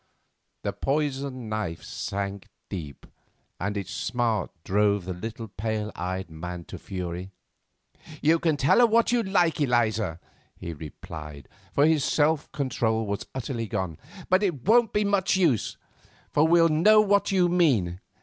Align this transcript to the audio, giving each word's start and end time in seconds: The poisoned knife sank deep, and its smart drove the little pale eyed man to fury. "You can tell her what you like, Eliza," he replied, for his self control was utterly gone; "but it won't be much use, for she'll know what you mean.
The 0.63 0.73
poisoned 0.73 1.47
knife 1.47 1.83
sank 1.83 2.47
deep, 2.71 3.05
and 3.59 3.77
its 3.77 3.91
smart 3.91 4.49
drove 4.63 5.05
the 5.05 5.13
little 5.13 5.47
pale 5.47 5.91
eyed 5.95 6.31
man 6.31 6.65
to 6.69 6.79
fury. 6.79 7.29
"You 8.19 8.39
can 8.39 8.57
tell 8.57 8.79
her 8.79 8.87
what 8.87 9.11
you 9.11 9.21
like, 9.21 9.61
Eliza," 9.61 10.19
he 10.57 10.73
replied, 10.73 11.47
for 11.71 11.85
his 11.85 12.03
self 12.03 12.51
control 12.51 13.05
was 13.05 13.27
utterly 13.35 13.67
gone; 13.67 13.99
"but 14.27 14.41
it 14.41 14.65
won't 14.67 14.91
be 14.91 15.05
much 15.05 15.35
use, 15.35 15.77
for 16.31 16.49
she'll 16.49 16.69
know 16.69 16.99
what 16.99 17.31
you 17.31 17.47
mean. 17.47 17.99